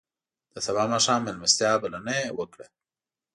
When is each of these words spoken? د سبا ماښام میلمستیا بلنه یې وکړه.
د 0.53 0.55
سبا 0.65 0.83
ماښام 0.93 1.19
میلمستیا 1.27 1.71
بلنه 1.83 2.13
یې 2.21 2.27
وکړه. 2.37 2.65